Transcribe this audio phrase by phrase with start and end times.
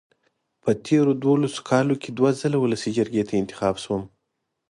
[0.63, 4.01] په تېرو دولسو کالو کې دوه ځله ولسي جرګې ته انتخاب شوم.